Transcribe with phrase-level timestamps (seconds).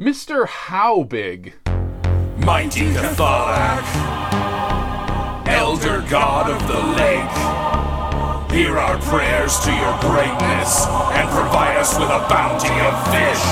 [0.00, 0.46] Mr.
[0.46, 1.52] How Big.
[2.38, 3.84] Mighty Cathalak,
[5.46, 12.08] Elder God of the Lake, hear our prayers to your greatness and provide us with
[12.08, 13.44] a bounty of fish.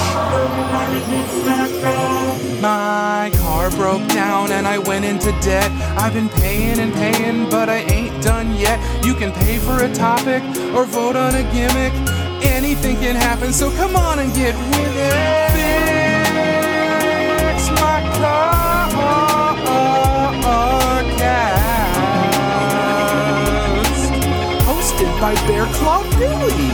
[2.62, 5.70] My car broke down and I went into debt.
[5.98, 8.80] I've been paying and paying, but I ain't done yet.
[9.04, 10.42] You can pay for a topic
[10.74, 11.92] or vote on a gimmick.
[12.42, 15.67] Anything can happen, so come on and get with it.
[17.98, 18.28] Fix my
[21.18, 21.98] cast.
[24.62, 26.72] Hosted by Bear Claw Billie.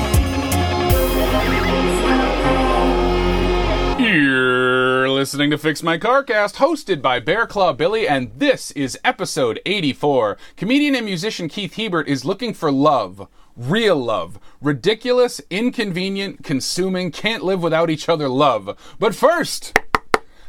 [4.06, 9.60] You're listening to Fix My Carcast, hosted by Bear Claw Billie, and this is episode
[9.64, 10.36] 84.
[10.58, 13.27] Comedian and musician Keith Hebert is looking for love.
[13.56, 14.38] Real love.
[14.60, 18.77] Ridiculous, inconvenient, consuming, can't live without each other love.
[18.98, 19.72] But first,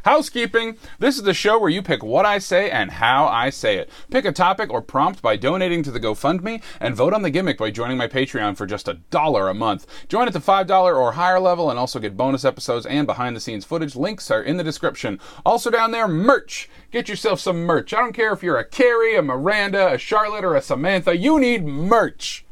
[0.06, 0.76] Housekeeping.
[1.00, 3.90] This is the show where you pick what I say and how I say it.
[4.08, 7.58] Pick a topic or prompt by donating to the GoFundMe and vote on the gimmick
[7.58, 9.84] by joining my Patreon for just a dollar a month.
[10.08, 13.40] Join at the $5 or higher level and also get bonus episodes and behind the
[13.40, 13.96] scenes footage.
[13.96, 15.18] Links are in the description.
[15.44, 16.70] Also down there, merch.
[16.92, 17.92] Get yourself some merch.
[17.92, 21.16] I don't care if you're a Carrie, a Miranda, a Charlotte, or a Samantha.
[21.16, 22.45] You need merch.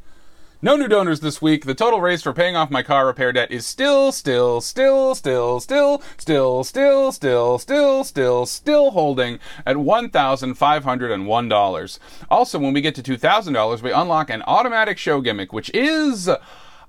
[0.64, 1.66] No new donors this week.
[1.66, 5.60] The total raised for paying off my car repair debt is still, still, still, still,
[5.60, 11.98] still, still, still, still, still, still, still holding at $1,501.
[12.30, 16.30] Also, when we get to $2,000, we unlock an automatic show gimmick, which is.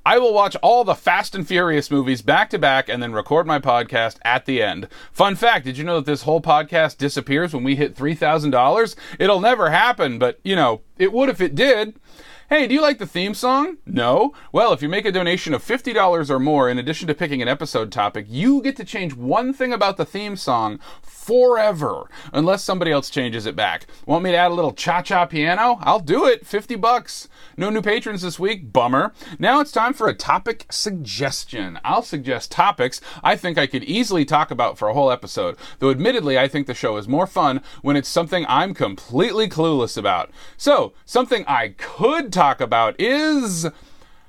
[0.07, 3.45] I will watch all the Fast and Furious movies back to back and then record
[3.45, 4.87] my podcast at the end.
[5.11, 8.95] Fun fact did you know that this whole podcast disappears when we hit $3,000?
[9.19, 11.99] It'll never happen, but, you know, it would if it did.
[12.47, 13.77] Hey, do you like the theme song?
[13.87, 14.31] No?
[14.51, 17.47] Well, if you make a donation of $50 or more in addition to picking an
[17.47, 22.91] episode topic, you get to change one thing about the theme song forever, unless somebody
[22.91, 23.87] else changes it back.
[24.05, 25.79] Want me to add a little cha-cha piano?
[25.81, 26.45] I'll do it.
[26.45, 27.27] 50 bucks.
[27.57, 28.71] No new patrons this week.
[28.71, 29.11] Bummer.
[29.39, 31.79] Now it's time for a topic suggestion.
[31.83, 35.89] I'll suggest topics I think I could easily talk about for a whole episode, though
[35.89, 40.29] admittedly I think the show is more fun when it's something I'm completely clueless about.
[40.57, 43.65] So, something I could talk about is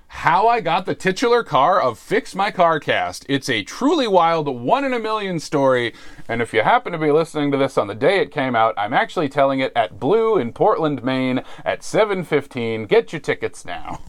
[0.09, 3.27] how I got the titular car of Fix My Car Cast.
[3.29, 5.93] It's a truly wild, one in a million story,
[6.29, 8.75] and if you happen to be listening to this on the day it came out,
[8.77, 12.87] I'm actually telling it at Blue in Portland, Maine at 7:15.
[12.87, 14.01] Get your tickets now.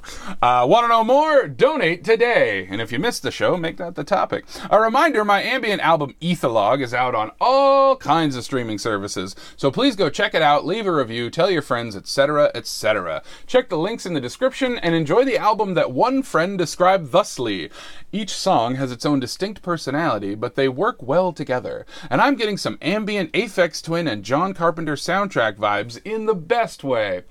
[0.41, 1.47] Uh, Want to know more?
[1.47, 2.67] Donate today.
[2.69, 4.45] And if you missed the show, make that the topic.
[4.69, 9.71] A reminder: my ambient album Ytholog is out on all kinds of streaming services, so
[9.71, 13.23] please go check it out, leave a review, tell your friends, etc., etc.
[13.45, 17.69] Check the links in the description and enjoy the album that one friend described thusly.
[18.11, 21.85] Each song has its own distinct personality, but they work well together.
[22.09, 26.83] And I'm getting some ambient Aphex Twin and John Carpenter soundtrack vibes in the best
[26.83, 27.23] way.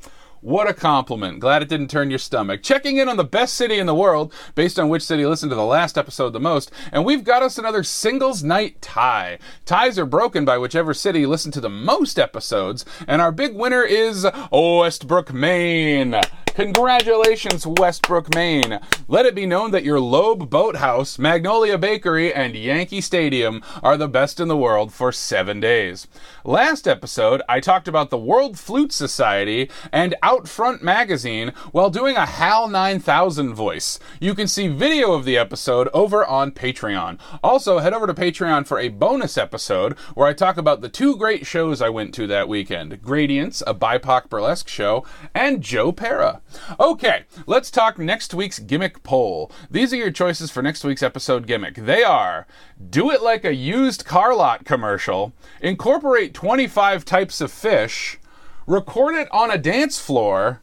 [0.42, 1.40] What a compliment.
[1.40, 2.62] Glad it didn't turn your stomach.
[2.62, 5.56] Checking in on the best city in the world, based on which city listened to
[5.56, 9.38] the last episode the most, and we've got us another singles night tie.
[9.64, 13.82] Ties are broken by whichever city listened to the most episodes, and our big winner
[13.82, 16.20] is Westbrook, Maine.
[16.56, 18.80] Congratulations, Westbrook, Maine.
[19.08, 24.08] Let it be known that your Loeb Boathouse, Magnolia Bakery, and Yankee Stadium are the
[24.08, 26.08] best in the world for seven days.
[26.44, 32.24] Last episode, I talked about the World Flute Society and Outfront Magazine while doing a
[32.24, 33.98] HAL 9000 voice.
[34.18, 37.18] You can see video of the episode over on Patreon.
[37.44, 41.18] Also, head over to Patreon for a bonus episode where I talk about the two
[41.18, 46.40] great shows I went to that weekend Gradients, a BIPOC burlesque show, and Joe Pera.
[46.78, 49.50] Okay, let's talk next week's gimmick poll.
[49.70, 51.74] These are your choices for next week's episode gimmick.
[51.74, 52.46] They are
[52.90, 58.18] do it like a used car lot commercial, incorporate 25 types of fish,
[58.66, 60.62] record it on a dance floor,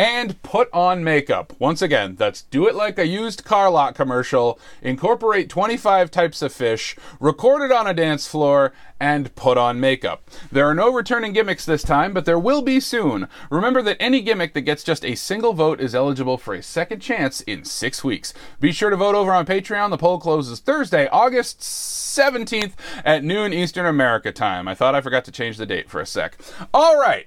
[0.00, 1.52] and put on makeup.
[1.58, 6.54] Once again, that's do it like a used car lot commercial, incorporate 25 types of
[6.54, 10.22] fish, record it on a dance floor, and put on makeup.
[10.50, 13.28] There are no returning gimmicks this time, but there will be soon.
[13.50, 17.00] Remember that any gimmick that gets just a single vote is eligible for a second
[17.00, 18.32] chance in six weeks.
[18.58, 19.90] Be sure to vote over on Patreon.
[19.90, 22.72] The poll closes Thursday, August 17th
[23.04, 24.66] at noon Eastern America time.
[24.66, 26.38] I thought I forgot to change the date for a sec.
[26.72, 27.26] All right.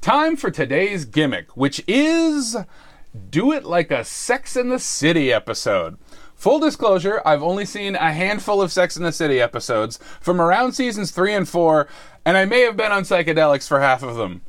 [0.00, 2.56] Time for today's gimmick, which is
[3.30, 5.98] Do It Like a Sex in the City episode.
[6.34, 10.72] Full disclosure, I've only seen a handful of Sex in the City episodes from around
[10.72, 11.88] seasons 3 and 4,
[12.24, 14.42] and I may have been on psychedelics for half of them.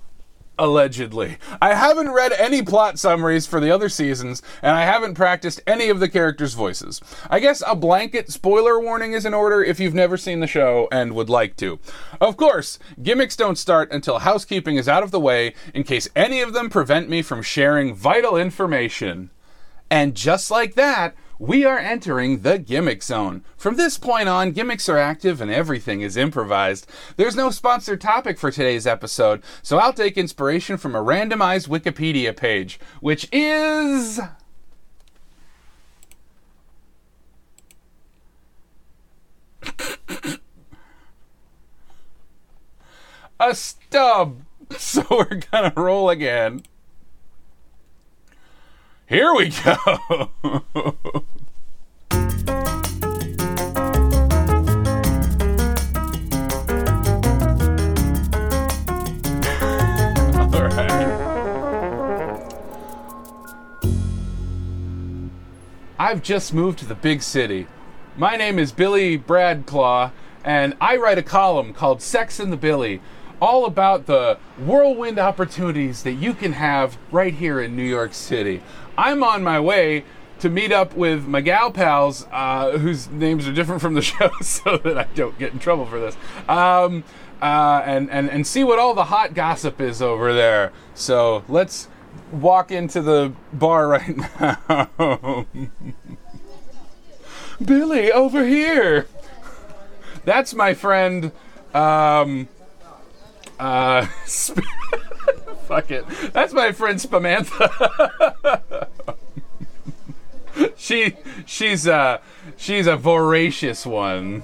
[0.57, 1.37] Allegedly.
[1.61, 5.89] I haven't read any plot summaries for the other seasons, and I haven't practiced any
[5.89, 7.01] of the characters' voices.
[7.29, 10.87] I guess a blanket spoiler warning is in order if you've never seen the show
[10.93, 11.79] and would like to.
[12.21, 16.39] Of course, gimmicks don't start until housekeeping is out of the way in case any
[16.39, 19.31] of them prevent me from sharing vital information.
[19.89, 23.43] And just like that, we are entering the gimmick zone.
[23.57, 26.87] From this point on, gimmicks are active and everything is improvised.
[27.17, 32.35] There's no sponsored topic for today's episode, so I'll take inspiration from a randomized Wikipedia
[32.35, 34.19] page, which is.
[43.39, 44.41] a stub.
[44.79, 46.63] So we're gonna roll again.
[49.07, 49.75] Here we go.
[49.85, 50.31] All
[60.63, 61.11] right.
[65.99, 67.67] I've just moved to the big city.
[68.17, 70.13] My name is Billy Bradclaw,
[70.43, 73.01] and I write a column called Sex in the Billy,
[73.39, 78.63] all about the whirlwind opportunities that you can have right here in New York City.
[78.97, 80.03] I'm on my way
[80.39, 84.31] to meet up with my gal pals, uh, whose names are different from the show,
[84.41, 86.15] so that I don't get in trouble for this.
[86.47, 87.03] Um,
[87.41, 90.71] uh, and, and, and see what all the hot gossip is over there.
[90.93, 91.87] So let's
[92.31, 95.45] walk into the bar right now.
[97.63, 99.07] Billy, over here.
[100.25, 101.31] That's my friend.
[101.73, 102.49] Um,
[103.59, 104.07] uh,
[105.65, 106.05] fuck it.
[106.33, 108.87] That's my friend Spamantha.
[110.77, 111.15] she
[111.45, 112.19] she's uh
[112.57, 114.43] she's a voracious one.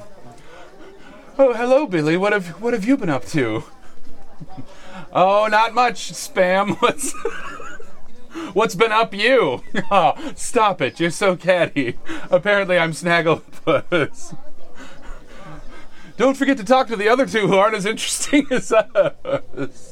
[1.38, 2.18] Oh, hello, Billy.
[2.18, 3.64] What have what have you been up to?
[5.14, 6.76] Oh, not much, Spam.
[6.82, 7.14] What's
[8.54, 9.64] What's been up you?
[9.92, 11.00] Oh, stop it.
[11.00, 11.98] You're so catty.
[12.30, 14.38] Apparently I'm Snagglepuss.
[16.18, 19.91] Don't forget to talk to the other two who aren't as interesting as us.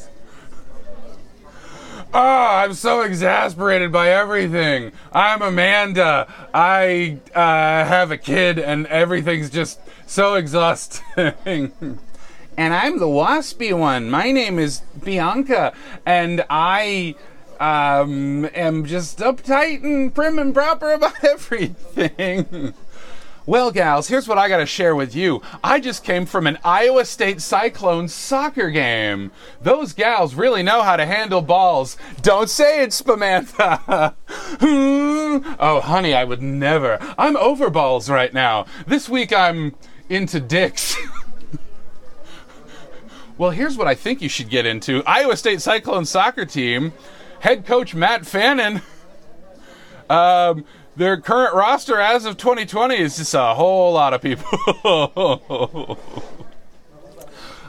[2.11, 4.93] Ah, I'm so exasperated by everything.
[5.13, 6.27] I'm Amanda.
[6.51, 7.39] I uh,
[7.85, 11.33] have a kid, and everything's just so exhausting.
[11.45, 11.99] and
[12.57, 14.09] I'm the waspy one.
[14.09, 15.71] My name is Bianca,
[16.03, 17.13] and I
[17.59, 22.73] um, am just uptight and prim and proper about everything.
[23.49, 25.41] Well, gals, here's what I got to share with you.
[25.63, 29.31] I just came from an Iowa State Cyclone soccer game.
[29.59, 31.97] Those gals really know how to handle balls.
[32.21, 34.13] Don't say it, Spamantha.
[35.59, 36.99] oh, honey, I would never.
[37.17, 38.67] I'm over balls right now.
[38.85, 39.75] This week I'm
[40.09, 40.95] into dicks.
[43.39, 46.93] well, here's what I think you should get into Iowa State Cyclone soccer team,
[47.39, 48.83] head coach Matt Fannon.
[50.09, 50.65] Um,
[50.99, 54.45] their current roster as of 2020 is just a whole lot of people.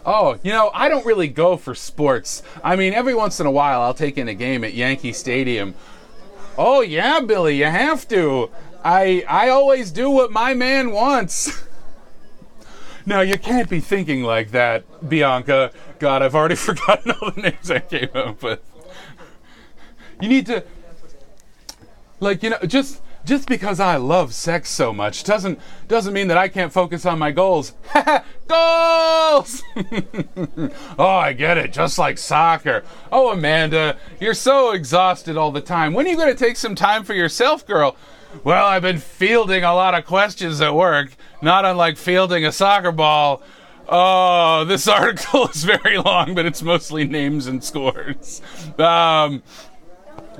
[0.05, 2.43] oh, you know, I don't really go for sports.
[2.65, 5.77] I mean, every once in a while I'll take in a game at Yankee Stadium.
[6.59, 8.51] Oh yeah, Billy, you have to.
[8.85, 11.65] I I always do what my man wants.
[13.07, 15.71] now you can't be thinking like that, Bianca.
[16.01, 18.61] God, I've already forgotten all the names I came up with.
[20.21, 20.65] You need to
[22.19, 25.59] like, you know, just just because I love sex so much doesn't
[25.89, 27.75] doesn't mean that I can't focus on my goals.
[28.47, 29.63] goals!
[30.99, 31.73] oh, I get it.
[31.73, 32.83] Just like soccer.
[33.13, 35.93] Oh, Amanda, you're so exhausted all the time.
[35.93, 37.97] When are you going to take some time for yourself, girl?
[38.45, 42.93] Well, I've been fielding a lot of questions at work, not unlike fielding a soccer
[42.93, 43.43] ball.
[43.89, 48.41] Oh, this article is very long, but it's mostly names and scores.
[48.79, 49.43] Um,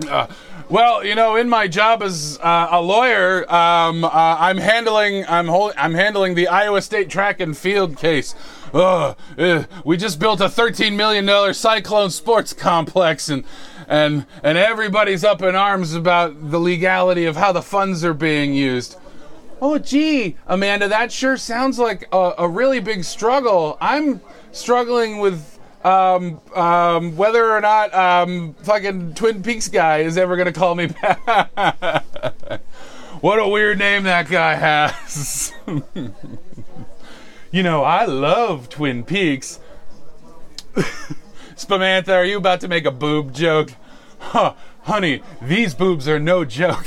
[0.09, 0.29] uh,
[0.71, 5.49] well, you know, in my job as uh, a lawyer, um, uh, I'm handling I'm
[5.49, 8.35] hol- I'm handling the Iowa State track and field case.
[8.73, 13.45] Ugh, uh, we just built a 13 million dollar Cyclone Sports Complex, and
[13.89, 18.55] and and everybody's up in arms about the legality of how the funds are being
[18.55, 18.97] used.
[19.61, 23.77] Oh, gee, Amanda, that sure sounds like a, a really big struggle.
[23.81, 24.23] I'm
[24.53, 30.53] struggling with um, um, whether or not um, fucking Twin Peaks guy is ever gonna
[30.53, 31.21] call me back.
[33.21, 35.53] what a weird name that guy has.
[37.51, 39.61] you know, I love Twin Peaks.
[41.57, 43.73] Spamantha, are you about to make a boob joke?
[44.19, 46.87] Huh, honey, these boobs are no joke.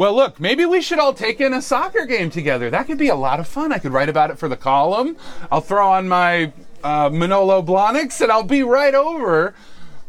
[0.00, 2.70] Well, look, maybe we should all take in a soccer game together.
[2.70, 3.70] That could be a lot of fun.
[3.70, 5.14] I could write about it for the column.
[5.52, 9.54] I'll throw on my uh, Manolo Blahniks, and I'll be right over.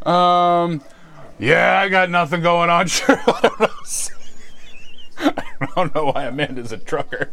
[0.04, 0.82] Um,
[1.40, 2.88] yeah, I got nothing going on.
[5.18, 5.30] Sure.
[5.64, 7.30] I don't know why Amanda's a trucker.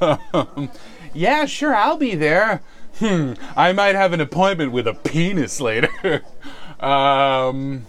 [0.00, 0.70] Um,
[1.12, 2.62] yeah, sure, I'll be there.
[2.98, 6.22] Hmm, I might have an appointment with a penis later.
[6.80, 7.86] um,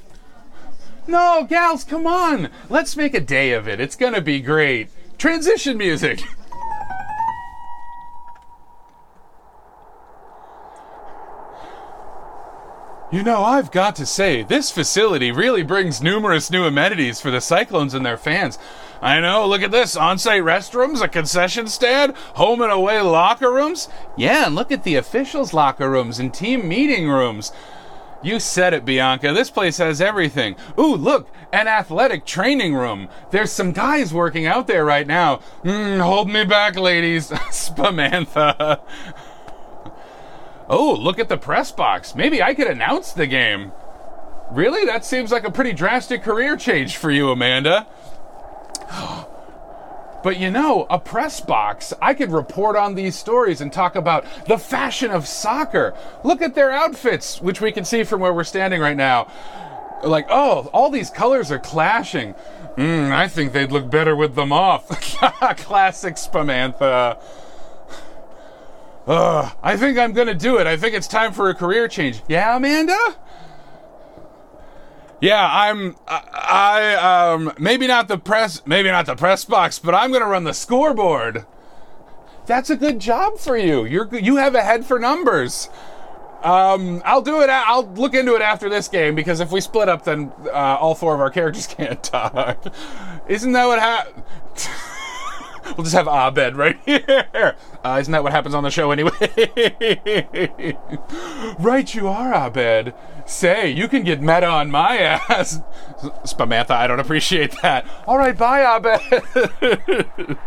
[1.08, 2.50] no, gals, come on.
[2.70, 3.80] Let's make a day of it.
[3.80, 4.90] It's gonna be great.
[5.18, 6.24] Transition music.
[13.12, 17.40] You know, I've got to say, this facility really brings numerous new amenities for the
[17.40, 18.58] Cyclones and their fans.
[19.00, 23.54] I know, look at this on site restrooms, a concession stand, home and away locker
[23.54, 23.90] rooms.
[24.18, 27.52] Yeah, and look at the officials' locker rooms and team meeting rooms.
[28.24, 29.34] You said it, Bianca.
[29.34, 30.56] This place has everything.
[30.80, 33.08] Ooh, look, an athletic training room.
[33.30, 35.42] There's some guys working out there right now.
[35.64, 37.30] Mm, hold me back, ladies.
[37.52, 38.82] Spamantha.
[40.68, 42.16] Oh, look at the press box.
[42.16, 43.72] Maybe I could announce the game.
[44.52, 44.86] Really?
[44.86, 47.88] That seems like a pretty drastic career change for you, Amanda.
[50.26, 54.26] But you know, a press box, I could report on these stories and talk about
[54.48, 55.94] the fashion of soccer.
[56.24, 59.28] Look at their outfits, which we can see from where we're standing right now.
[60.04, 62.34] Like, oh, all these colors are clashing.
[62.76, 64.88] Mm, I think they'd look better with them off.
[65.58, 67.22] Classic Spamantha.
[69.08, 70.66] Ugh, I think I'm gonna do it.
[70.68, 72.22] I think it's time for a career change.
[72.28, 72.98] Yeah, Amanda?
[75.22, 75.96] Yeah, I'm.
[76.08, 80.28] I, I um maybe not the press, maybe not the press box, but I'm gonna
[80.28, 81.46] run the scoreboard.
[82.48, 83.86] That's a good job for you.
[83.86, 85.70] You're you have a head for numbers.
[86.44, 87.50] Um, I'll do it.
[87.50, 90.94] I'll look into it after this game because if we split up, then uh, all
[90.94, 92.64] four of our characters can't talk.
[93.28, 94.24] Isn't that what happened?
[95.66, 97.56] we'll just have Abed right here.
[97.84, 99.12] Uh, isn't that what happens on the show anyway?
[101.60, 102.94] right, you are Abed.
[103.26, 105.60] Say, you can get meta on my ass.
[106.26, 107.86] Spamantha, I don't appreciate that.
[108.08, 110.38] All right, bye, Abed.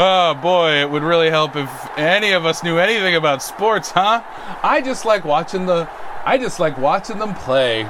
[0.00, 1.68] Oh boy, it would really help if
[1.98, 4.22] any of us knew anything about sports, huh?
[4.62, 5.88] I just like watching the
[6.24, 7.80] I just like watching them play.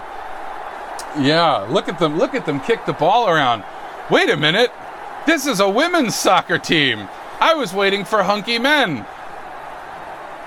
[1.18, 3.62] Yeah, look at them, look at them kick the ball around.
[4.10, 4.72] Wait a minute.
[5.28, 7.08] This is a women's soccer team.
[7.38, 9.06] I was waiting for hunky men.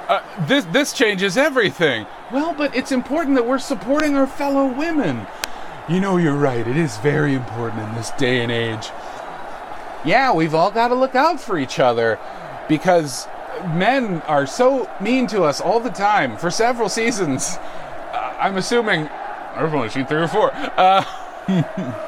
[0.09, 2.05] Uh, this this changes everything.
[2.33, 5.25] Well, but it's important that we're supporting our fellow women.
[5.87, 6.67] You know, you're right.
[6.67, 8.89] It is very important in this day and age
[10.03, 12.19] yeah, we've all got to look out for each other
[12.67, 13.27] because
[13.73, 17.57] men are so mean to us all the time for several seasons.
[18.11, 19.07] Uh, I'm assuming
[19.55, 20.51] I've only seen three or four.
[20.53, 21.03] Uh,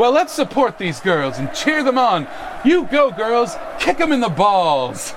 [0.00, 2.26] well, let's support these girls and cheer them on.
[2.64, 3.54] You go, girls!
[3.78, 5.12] Kick them in the balls.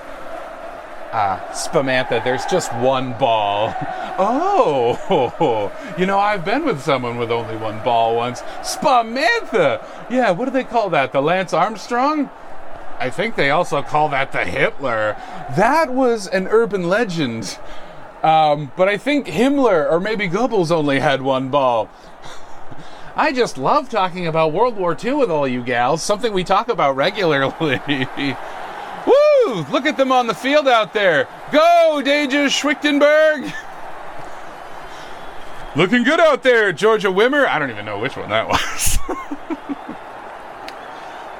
[1.10, 3.74] Ah, Spamantha, there's just one ball.
[4.16, 8.42] Oh, you know, I've been with someone with only one ball once.
[8.62, 9.84] Spamantha!
[10.08, 11.10] Yeah, what do they call that?
[11.10, 12.30] The Lance Armstrong?
[13.00, 15.16] I think they also call that the Hitler.
[15.56, 17.58] That was an urban legend.
[18.22, 21.90] Um, but I think Himmler or maybe Goebbels only had one ball.
[23.16, 26.68] I just love talking about World War II with all you gals, something we talk
[26.68, 27.80] about regularly.
[29.06, 29.62] Woo!
[29.70, 31.28] Look at them on the field out there.
[31.52, 33.52] Go, Deja Schwichtenberg!
[35.76, 37.46] Looking good out there, Georgia Wimmer.
[37.46, 38.98] I don't even know which one that was.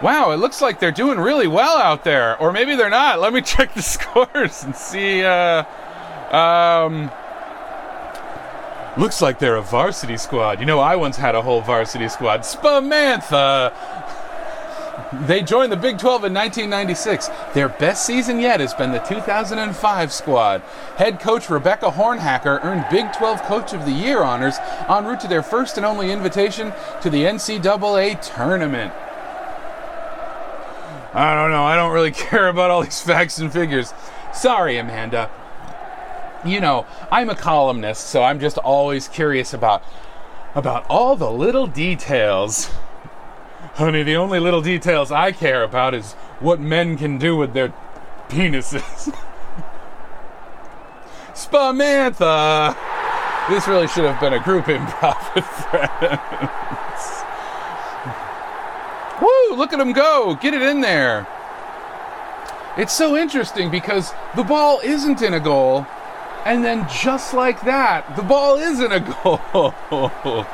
[0.00, 2.40] wow, it looks like they're doing really well out there.
[2.40, 3.20] Or maybe they're not.
[3.20, 5.24] Let me check the scores and see.
[5.24, 5.64] Uh,
[6.30, 7.10] um,
[8.96, 10.60] looks like they're a varsity squad.
[10.60, 12.40] You know, I once had a whole varsity squad.
[12.40, 13.72] Spamantha!
[15.26, 17.28] They joined the Big 12 in 1996.
[17.54, 20.60] Their best season yet has been the 2005 squad.
[20.96, 24.56] Head coach Rebecca Hornbacher earned Big 12 Coach of the Year honors
[24.88, 26.72] en route to their first and only invitation
[27.02, 28.92] to the NCAA tournament.
[31.12, 31.64] I don't know.
[31.64, 33.94] I don't really care about all these facts and figures.
[34.32, 35.30] Sorry, Amanda.
[36.44, 39.82] You know, I'm a columnist, so I'm just always curious about
[40.54, 42.70] about all the little details.
[43.74, 47.72] Honey, the only little details I care about is what men can do with their
[48.28, 49.12] penises.
[51.34, 52.76] Spamantha!
[53.48, 57.24] This really should have been a group improv with friends.
[59.20, 59.56] Woo!
[59.56, 60.38] Look at him go!
[60.40, 61.26] Get it in there!
[62.76, 65.86] It's so interesting because the ball isn't in a goal,
[66.44, 69.74] and then just like that, the ball isn't a goal.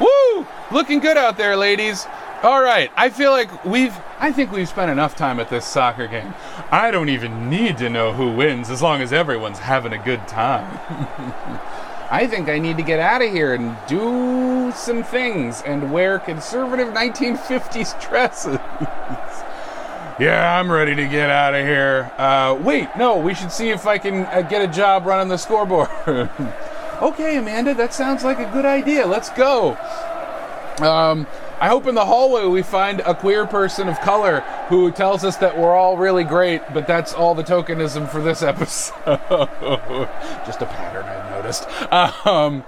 [0.00, 0.46] Woo!
[0.70, 2.06] Looking good out there, ladies.
[2.42, 3.94] All right, I feel like we've.
[4.18, 6.34] I think we've spent enough time at this soccer game.
[6.70, 10.26] I don't even need to know who wins as long as everyone's having a good
[10.26, 10.80] time.
[12.10, 16.18] I think I need to get out of here and do some things and wear
[16.18, 18.58] conservative 1950s dresses.
[20.22, 22.12] yeah, I'm ready to get out of here.
[22.16, 25.36] Uh, wait, no, we should see if I can uh, get a job running the
[25.36, 25.88] scoreboard.
[27.02, 29.04] okay, Amanda, that sounds like a good idea.
[29.04, 29.76] Let's go.
[30.80, 31.26] Um,
[31.60, 35.36] I hope in the hallway we find a queer person of color who tells us
[35.38, 38.94] that we're all really great, but that's all the tokenism for this episode.
[40.46, 41.66] Just a pattern I've noticed.
[42.26, 42.64] Um,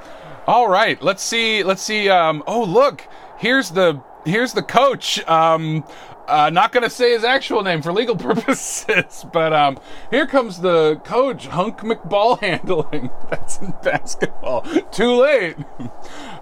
[0.49, 1.63] all right, let's see.
[1.63, 2.09] Let's see.
[2.09, 3.07] Um, oh, look,
[3.39, 5.27] here's the here's the coach.
[5.29, 5.85] Um,
[6.27, 9.79] uh, not going to say his actual name for legal purposes, but um,
[10.11, 13.11] here comes the coach, Hunk McBall handling.
[13.31, 14.63] That's in basketball.
[14.91, 15.57] Too late.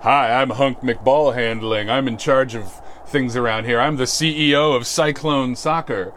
[0.03, 1.91] Hi, I'm Hunk McBall handling.
[1.91, 3.81] I'm in charge of things around here.
[3.81, 6.13] I'm the CEO of Cyclone Soccer.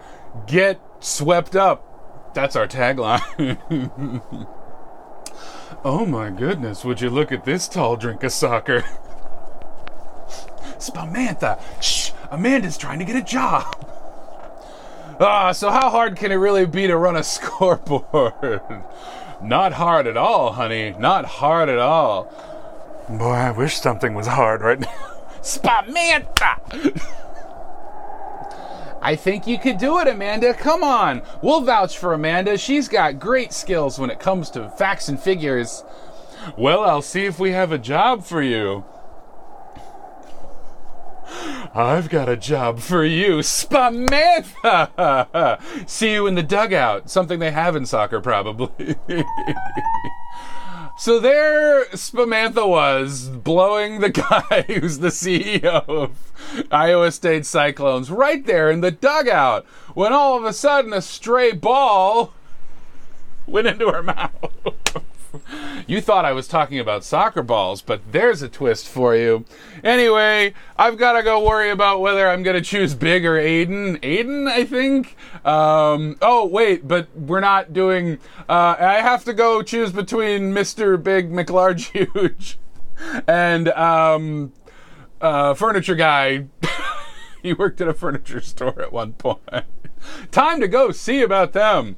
[0.47, 2.33] Get swept up.
[2.33, 4.21] That's our tagline.
[5.85, 8.83] oh my goodness, would you look at this tall drink of soccer?
[10.77, 11.59] Spamantha!
[11.81, 12.04] Shh!
[12.31, 13.75] Amanda's trying to get a job!
[15.19, 18.61] Ah, so how hard can it really be to run a scoreboard?
[19.41, 20.95] Not hard at all, honey.
[20.97, 22.23] Not hard at all.
[23.09, 24.87] Boy, I wish something was hard right now.
[25.41, 27.01] Spamantha!
[29.01, 30.53] I think you could do it, Amanda.
[30.55, 31.21] Come on.
[31.43, 32.57] We'll vouch for Amanda.
[32.57, 35.83] She's got great skills when it comes to facts and figures.
[36.57, 38.83] Well, I'll see if we have a job for you.
[41.73, 44.89] I've got a job for you, Spamantha!
[45.89, 47.09] See you in the dugout.
[47.09, 48.95] Something they have in soccer, probably.
[50.97, 54.09] so there Spamantha was, blowing the
[54.49, 56.31] guy who's the CEO of
[56.71, 61.51] Iowa State Cyclones right there in the dugout, when all of a sudden a stray
[61.51, 62.33] ball
[63.45, 64.31] went into her mouth.
[65.87, 69.45] You thought I was talking about soccer balls, but there's a twist for you.
[69.83, 73.99] Anyway, I've got to go worry about whether I'm going to choose Big or Aidan.
[74.03, 75.15] Aidan, I think.
[75.45, 78.19] Um, oh, wait, but we're not doing.
[78.49, 81.01] Uh, I have to go choose between Mr.
[81.01, 82.57] Big McLarge Huge
[83.27, 84.53] and um,
[85.21, 86.45] uh, Furniture Guy.
[87.43, 89.39] he worked at a furniture store at one point.
[90.31, 91.95] Time to go see about them.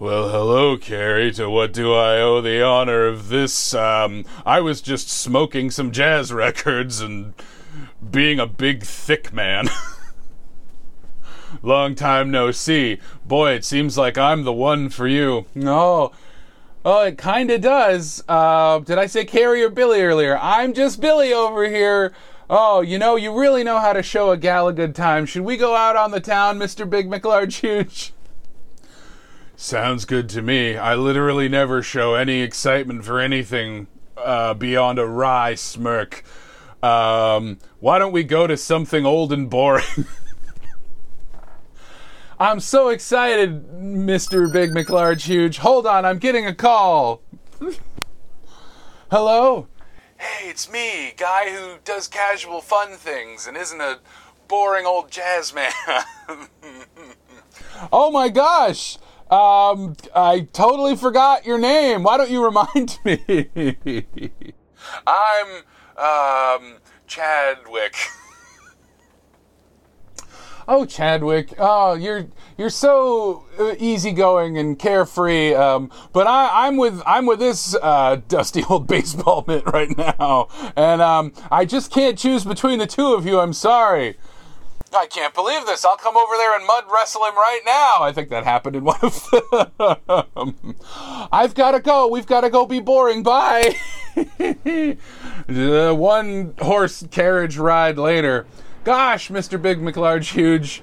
[0.00, 1.30] Well, hello, Carrie.
[1.32, 3.74] To what do I owe the honor of this?
[3.74, 7.34] Um, I was just smoking some jazz records and
[8.10, 9.68] being a big, thick man.
[11.62, 12.98] Long time no see.
[13.26, 15.44] Boy, it seems like I'm the one for you.
[15.54, 16.12] No.
[16.82, 18.24] Oh, it kinda does.
[18.26, 20.38] Uh, did I say Carrie or Billy earlier?
[20.40, 22.14] I'm just Billy over here.
[22.48, 25.26] Oh, you know, you really know how to show a gal a good time.
[25.26, 26.88] Should we go out on the town, Mr.
[26.88, 28.14] Big McLarge Huge?
[29.62, 30.78] Sounds good to me.
[30.78, 36.24] I literally never show any excitement for anything uh, beyond a wry smirk.
[36.82, 39.84] Um, why don't we go to something old and boring?
[42.40, 44.50] I'm so excited, Mr.
[44.50, 45.58] Big McLarge Huge.
[45.58, 47.20] Hold on, I'm getting a call.
[49.10, 49.68] Hello?
[50.16, 53.98] Hey, it's me, guy who does casual fun things and isn't a
[54.48, 55.70] boring old jazz man.
[57.92, 58.96] oh my gosh!
[59.30, 62.02] Um, I totally forgot your name.
[62.02, 64.34] Why don't you remind me?
[65.06, 65.46] I'm
[65.96, 67.94] um Chadwick.
[70.68, 71.54] oh, Chadwick.
[71.58, 72.26] Oh, you're
[72.58, 75.54] you're so uh, easygoing and carefree.
[75.54, 80.48] Um, but I, I'm with I'm with this uh, dusty old baseball mitt right now,
[80.76, 83.38] and um, I just can't choose between the two of you.
[83.38, 84.16] I'm sorry.
[84.92, 85.84] I can't believe this.
[85.84, 87.98] I'll come over there and mud wrestle him right now.
[88.00, 90.76] I think that happened in one of them.
[91.32, 92.08] I've got to go.
[92.08, 93.22] We've got to go be boring.
[93.22, 93.76] Bye.
[95.46, 98.46] one horse carriage ride later.
[98.84, 99.60] Gosh, Mr.
[99.60, 100.82] Big McLarge Huge.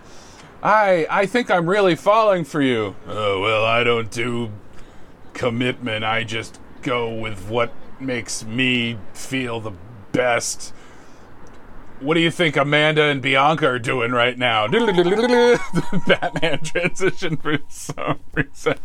[0.63, 2.95] I I think I'm really falling for you.
[3.07, 4.51] Oh, well, I don't do
[5.33, 6.03] commitment.
[6.03, 9.73] I just go with what makes me feel the
[10.11, 10.73] best
[11.99, 14.67] what do you think Amanda and Bianca are doing right now?
[14.67, 18.75] the Batman transition for some reason.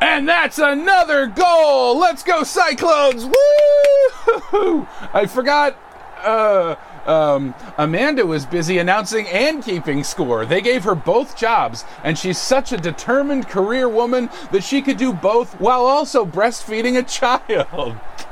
[0.00, 1.98] and that's another goal!
[1.98, 3.24] Let's go Cyclones!
[3.24, 4.86] Woo!
[5.12, 5.76] I forgot
[6.24, 10.46] uh, um, Amanda was busy announcing and keeping score.
[10.46, 14.96] They gave her both jobs, and she's such a determined career woman that she could
[14.96, 17.96] do both while also breastfeeding a child.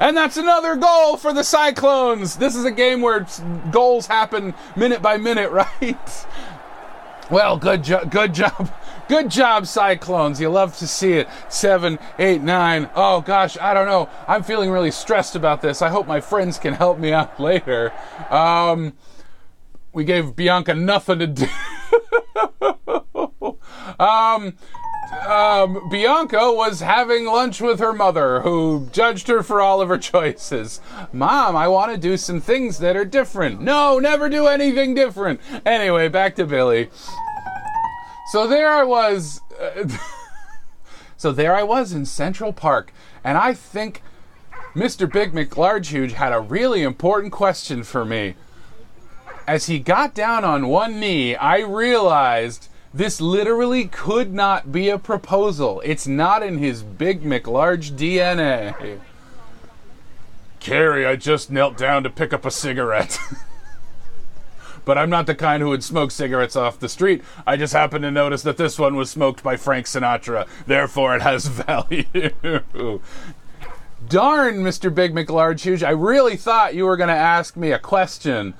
[0.00, 2.36] And that's another goal for the Cyclones.
[2.36, 3.26] This is a game where
[3.70, 6.26] goals happen minute by minute, right?
[7.30, 8.70] Well, good job, good job,
[9.08, 10.40] good job, Cyclones.
[10.40, 11.28] You love to see it.
[11.48, 12.90] Seven, eight, nine.
[12.94, 14.10] Oh gosh, I don't know.
[14.28, 15.80] I'm feeling really stressed about this.
[15.80, 17.92] I hope my friends can help me out later.
[18.30, 18.92] Um,
[19.92, 21.46] we gave Bianca nothing to do.
[23.98, 24.54] um,
[25.26, 29.98] um, Bianca was having lunch with her mother, who judged her for all of her
[30.12, 30.80] choices.
[31.12, 33.60] Mom, I want to do some things that are different.
[33.60, 35.40] No, never do anything different.
[35.64, 36.90] Anyway, back to Billy.
[38.32, 39.40] So there I was.
[39.60, 39.88] uh,
[41.16, 44.02] so there I was in Central Park, and I think
[44.74, 45.10] Mr.
[45.10, 48.34] Big McLargehuge had a really important question for me.
[49.46, 54.98] As he got down on one knee, I realized this literally could not be a
[54.98, 55.82] proposal.
[55.84, 59.00] It's not in his Big McLarge DNA.
[60.60, 63.18] Carrie, I just knelt down to pick up a cigarette.
[64.84, 67.24] but I'm not the kind who would smoke cigarettes off the street.
[67.44, 70.46] I just happened to notice that this one was smoked by Frank Sinatra.
[70.66, 72.04] Therefore, it has value.
[74.08, 74.94] Darn, Mr.
[74.94, 78.54] Big McLarge Huge, I really thought you were going to ask me a question.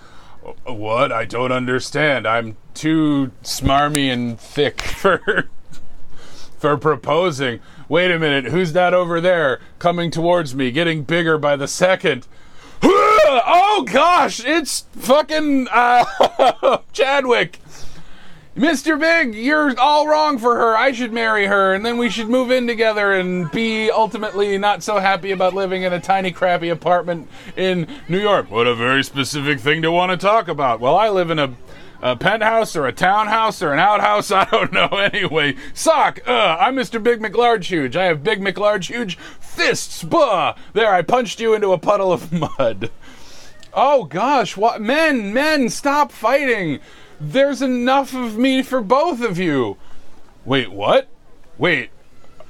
[0.65, 1.13] What?
[1.13, 2.27] I don't understand.
[2.27, 5.49] I'm too smarmy and thick for
[6.59, 7.61] for proposing.
[7.89, 12.27] Wait a minute, who's that over there coming towards me, getting bigger by the second?
[13.27, 17.59] Oh gosh, it's fucking uh, Chadwick.
[18.57, 18.99] Mr.
[18.99, 20.77] Big, you're all wrong for her.
[20.77, 24.85] I should marry her, and then we should move in together and be ultimately not
[24.85, 28.53] so happy about living in a tiny, crappy apartment in New York.
[28.53, 30.79] What a very specific thing to want to talk about.
[30.79, 31.53] Well, I live in a,
[32.01, 34.31] a penthouse or a townhouse or an outhouse.
[34.33, 34.87] I don't know.
[34.87, 36.21] Anyway, sock.
[36.25, 37.03] Uh, I'm Mr.
[37.03, 37.97] Big McLarge Huge.
[37.97, 40.05] I have Big McLarge Huge fists.
[40.05, 40.55] Buh.
[40.75, 42.93] There, I punched you into a puddle of mud.
[43.77, 46.79] Oh gosh, what men, men, stop fighting.
[47.21, 49.77] There's enough of me for both of you.
[50.45, 51.09] Wait, what?
[51.57, 51.91] Wait,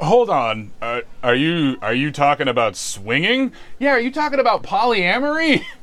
[0.01, 0.73] hold on.
[0.81, 3.53] Uh, are you are you talking about swinging?
[3.79, 5.65] Yeah, are you talking about polyamory?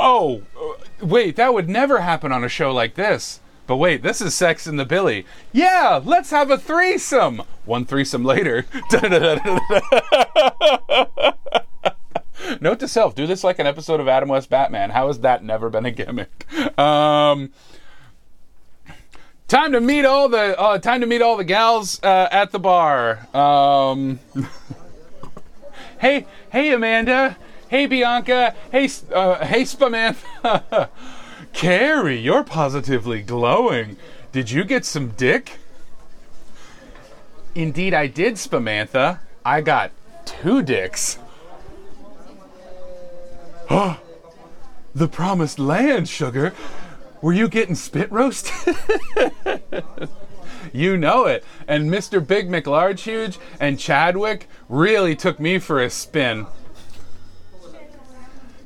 [0.00, 3.40] Oh, uh, wait, that would never happen on a show like this.
[3.66, 5.26] But wait, this is Sex in the Billy.
[5.52, 7.42] Yeah, let's have a threesome.
[7.64, 8.64] One threesome later.
[12.60, 14.90] Note to self: Do this like an episode of Adam West Batman.
[14.90, 16.46] How has that never been a gimmick?
[16.78, 17.50] Um,
[19.48, 22.58] time to meet all the uh, time to meet all the gals uh, at the
[22.58, 23.26] bar.
[23.34, 24.20] Um,
[25.98, 27.36] hey, hey, Amanda.
[27.68, 28.54] Hey, Bianca.
[28.70, 30.88] Hey, uh, hey, Spamantha.
[31.52, 33.96] Carrie, you're positively glowing.
[34.32, 35.58] Did you get some dick?
[37.54, 39.20] Indeed, I did, Spamantha.
[39.44, 39.90] I got
[40.24, 41.18] two dicks.
[44.94, 46.52] The promised land, sugar.
[47.20, 48.76] Were you getting spit roasted?
[50.72, 51.44] you know it.
[51.66, 52.24] And Mr.
[52.24, 56.46] Big McLarge Huge and Chadwick really took me for a spin.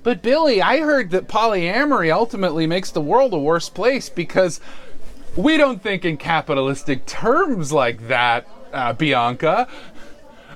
[0.03, 4.61] But Billy, I heard that polyamory ultimately makes the world a worse place because
[5.37, 9.69] we don't think in capitalistic terms like that, uh, Bianca.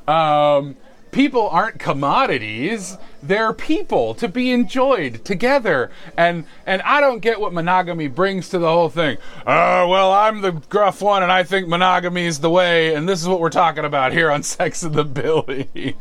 [0.09, 0.77] Um,
[1.13, 5.91] people aren't commodities; they're people to be enjoyed together.
[6.17, 9.19] And and I don't get what monogamy brings to the whole thing.
[9.41, 12.95] Uh, well, I'm the gruff one, and I think monogamy is the way.
[12.95, 15.97] And this is what we're talking about here on Sex and the Billy.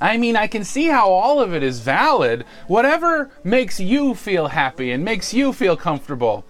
[0.00, 2.46] I mean, I can see how all of it is valid.
[2.66, 6.44] Whatever makes you feel happy and makes you feel comfortable.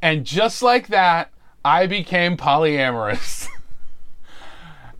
[0.00, 1.30] And just like that,
[1.64, 3.48] I became polyamorous.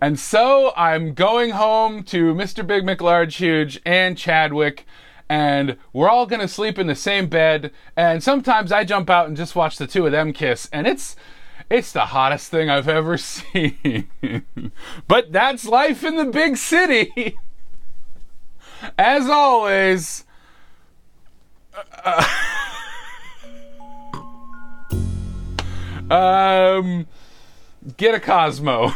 [0.05, 2.67] and so I'm going home to Mr.
[2.67, 4.85] Big McLarge Huge and Chadwick,
[5.31, 7.71] and we're all gonna sleep in the same bed.
[7.97, 11.17] And sometimes I jump out and just watch the two of them kiss, and it's
[11.71, 14.11] it's the hottest thing I've ever seen.
[15.09, 17.39] but that's life in the big city.
[18.99, 20.27] As always,
[22.05, 22.29] uh,
[26.11, 27.07] um,
[27.97, 28.93] get a Cosmo.